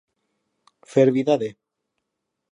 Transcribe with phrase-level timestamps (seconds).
[0.93, 1.51] Fer vida de.